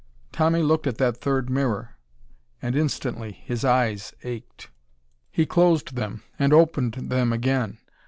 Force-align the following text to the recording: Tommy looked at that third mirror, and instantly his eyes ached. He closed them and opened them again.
Tommy 0.31 0.63
looked 0.63 0.87
at 0.87 0.97
that 0.97 1.17
third 1.17 1.47
mirror, 1.47 1.91
and 2.59 2.75
instantly 2.75 3.33
his 3.33 3.63
eyes 3.63 4.13
ached. 4.23 4.71
He 5.29 5.45
closed 5.45 5.93
them 5.95 6.23
and 6.39 6.51
opened 6.53 6.93
them 7.11 7.31
again. 7.31 7.77